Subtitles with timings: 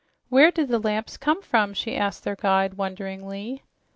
[0.29, 3.61] "Where do the lamps come from?" she asked their guide wonderingly.